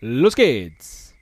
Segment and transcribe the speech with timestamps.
[0.00, 1.12] Los geht's!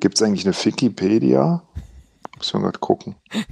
[0.00, 1.62] Gibt es eigentlich eine Wikipedia?
[2.40, 3.16] Muss man gerade gucken.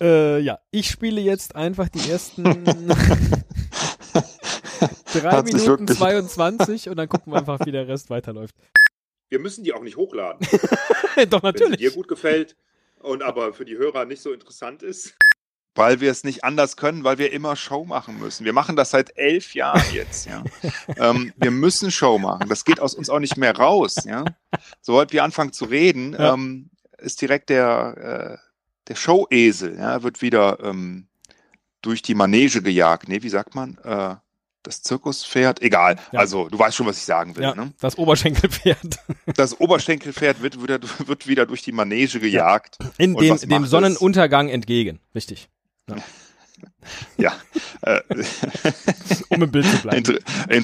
[0.00, 2.42] Äh, ja, ich spiele jetzt einfach die ersten
[5.14, 8.56] drei Hat sich Minuten wirklich- 22 und dann gucken wir einfach, wie der Rest weiterläuft.
[9.28, 10.40] Wir müssen die auch nicht hochladen.
[11.30, 11.94] Doch, Wenn sie dir natürlich.
[11.94, 12.56] gut gefällt
[12.98, 15.14] und aber für die Hörer nicht so interessant ist.
[15.76, 18.44] Weil wir es nicht anders können, weil wir immer Show machen müssen.
[18.44, 20.44] Wir machen das seit elf Jahren jetzt, ja.
[20.96, 22.48] ähm, wir müssen Show machen.
[22.48, 24.24] Das geht aus uns auch nicht mehr raus, ja.
[24.80, 26.34] Sobald wir anfangen zu reden, Ja.
[26.34, 28.48] ähm, ist direkt der, äh,
[28.88, 31.08] der Showesel, ja, wird wieder ähm,
[31.82, 33.08] durch die Manege gejagt.
[33.08, 33.76] Nee, wie sagt man?
[33.84, 34.14] Äh,
[34.62, 35.60] das Zirkuspferd?
[35.60, 35.96] Egal.
[36.12, 36.20] Ja.
[36.20, 37.42] Also, du weißt schon, was ich sagen will.
[37.42, 37.72] Ja, Ne?
[37.80, 38.96] das Oberschenkelpferd.
[39.36, 42.78] Das Oberschenkelpferd wird wieder, wird wieder durch die Manege gejagt.
[42.96, 43.66] In dem, dem?
[43.66, 45.00] Sonnenuntergang entgegen.
[45.14, 45.48] Richtig.
[47.16, 47.34] Ja.
[47.82, 48.00] Äh,
[49.28, 50.18] Um im Bild zu bleiben.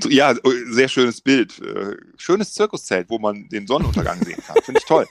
[0.08, 1.58] Ja, oh, sehr schönes Bild.
[1.60, 4.62] Äh, Schönes Zirkuszelt, wo man den Sonnenuntergang sehen kann.
[4.62, 5.06] Finde ich toll.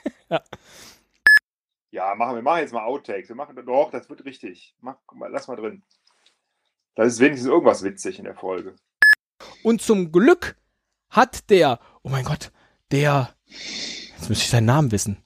[1.90, 3.28] Ja, machen wir machen jetzt mal Outtakes.
[3.28, 4.74] Wir machen doch, das wird richtig.
[4.80, 4.96] Mach,
[5.28, 5.82] lass mal drin.
[6.94, 8.76] Da ist wenigstens irgendwas witzig in der Folge.
[9.62, 10.56] Und zum Glück
[11.08, 12.52] hat der, oh mein Gott,
[12.90, 15.24] der, jetzt müsste ich seinen Namen wissen.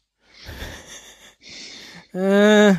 [2.13, 2.77] Äh,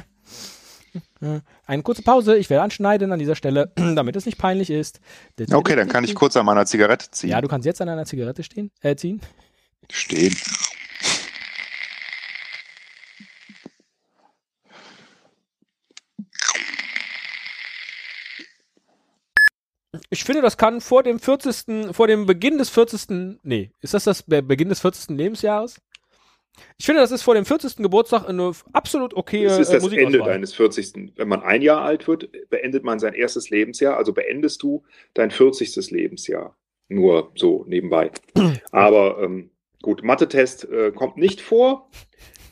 [1.65, 4.99] eine kurze Pause, ich werde anschneiden an dieser Stelle, damit es nicht peinlich ist.
[5.51, 7.29] Okay, dann kann ich kurz an meiner Zigarette ziehen.
[7.29, 9.21] Ja, du kannst jetzt an einer Zigarette stehen, äh, ziehen.
[9.91, 10.35] Stehen.
[20.09, 24.05] Ich finde, das kann vor dem 40., vor dem Beginn des 40., nee, ist das
[24.05, 25.17] das Be Beginn des 40.
[25.17, 25.75] Lebensjahres?
[26.77, 27.77] Ich finde, das ist vor dem 40.
[27.77, 31.13] Geburtstag eine absolut okaye Es ist äh, das Ende deines 40.
[31.15, 34.83] Wenn man ein Jahr alt wird, beendet man sein erstes Lebensjahr, also beendest du
[35.13, 35.91] dein 40.
[35.91, 36.55] Lebensjahr.
[36.87, 38.11] Nur so nebenbei.
[38.71, 39.51] Aber ähm,
[39.81, 41.89] gut, Mathe-Test äh, kommt nicht vor.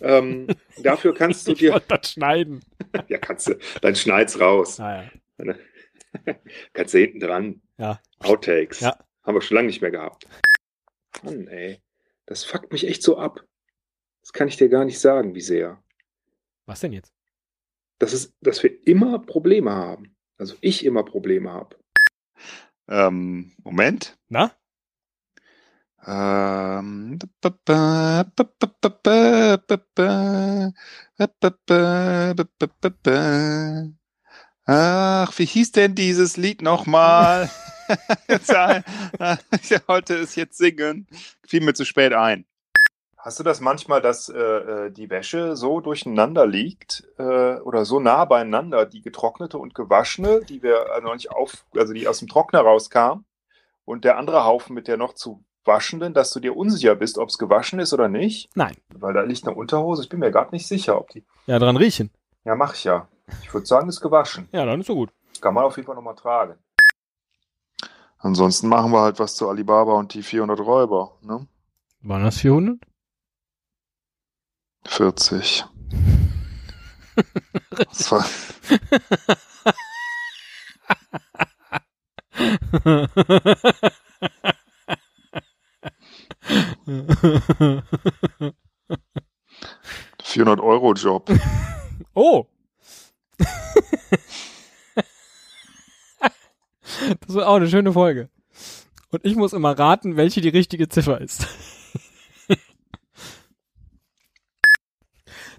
[0.02, 0.48] Ähm,
[0.82, 2.62] dafür kannst du dir, das schneiden.
[3.08, 4.80] ja, kannst du, dann schneid's raus.
[4.80, 5.56] Ah, ja.
[6.74, 7.62] Kannst du hinten dran.
[7.78, 8.00] Ja.
[8.20, 8.82] Outtakes.
[8.82, 8.98] Ja.
[9.24, 10.28] Haben wir schon lange nicht mehr gehabt.
[11.24, 11.82] Mann, ey.
[12.26, 13.44] Das fuckt mich echt so ab.
[14.24, 15.84] Das kann ich dir gar nicht sagen, wie sehr.
[16.66, 17.14] Was denn jetzt?
[18.00, 20.16] Das ist, dass wir immer Probleme haben.
[20.38, 21.78] Also ich immer Probleme habe.
[22.88, 24.18] Ähm, Moment.
[24.30, 24.54] Na?
[26.06, 27.20] Ähm,
[34.66, 37.50] Ach, wie hieß denn dieses Lied nochmal?
[39.88, 41.08] Heute ist jetzt singen.
[41.46, 42.46] Fiel mir zu spät ein.
[43.24, 48.02] Hast du das manchmal, dass äh, äh, die Wäsche so durcheinander liegt äh, oder so
[48.02, 52.20] nah beieinander, die getrocknete und gewaschene, die wir äh, noch nicht auf, also die aus
[52.20, 53.24] dem Trockner rauskam,
[53.86, 57.30] und der andere Haufen mit der noch zu waschenden, dass du dir unsicher bist, ob
[57.30, 58.50] es gewaschen ist oder nicht?
[58.56, 58.76] Nein.
[58.94, 60.04] Weil da liegt eine Unterhose.
[60.04, 61.24] Ich bin mir gerade nicht sicher, ob die.
[61.48, 62.12] Ja, dran riechen.
[62.44, 63.08] Ja, mach ich ja.
[63.42, 64.50] Ich würde sagen, ist gewaschen.
[64.52, 65.12] Ja, dann ist so gut.
[65.40, 66.56] Kann man auf jeden Fall nochmal tragen.
[68.18, 71.48] Ansonsten machen wir halt was zu Alibaba und die 400 Räuber, ne?
[72.02, 72.80] Waren das 400?
[74.86, 75.66] 40.
[77.76, 78.26] Das war.
[90.24, 91.32] 400 Euro Job.
[92.14, 92.46] oh.
[97.20, 98.30] das wird auch eine schöne Folge.
[99.12, 101.48] Und ich muss immer raten, welche die richtige Ziffer ist.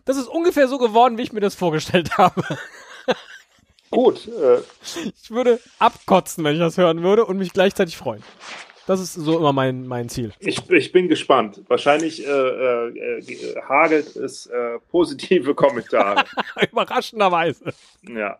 [0.04, 2.42] Das ist ungefähr so geworden, wie ich mir das vorgestellt habe.
[3.90, 4.58] Gut, äh,
[5.22, 8.22] Ich würde abkotzen, wenn ich das hören würde und mich gleichzeitig freuen.
[8.86, 10.32] Das ist so immer mein, mein Ziel.
[10.40, 11.62] ich, ich bin gespannt.
[11.68, 16.24] Wahrscheinlich äh, äh, hagelt es äh, positive Kommentare.
[16.70, 17.72] Überraschenderweise.
[18.02, 18.36] ja.